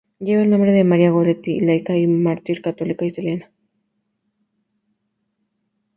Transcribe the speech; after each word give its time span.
Lleva 0.17 0.41
el 0.41 0.49
nombre 0.49 0.71
de 0.71 0.83
María 0.83 1.11
Goretti, 1.11 1.59
laica 1.59 1.95
y 1.95 2.07
mártir 2.07 2.63
católica 2.63 3.05
italiana. 3.05 3.51